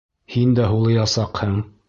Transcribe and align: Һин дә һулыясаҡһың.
Һин 0.35 0.55
дә 0.59 0.65
һулыясаҡһың. 0.71 1.55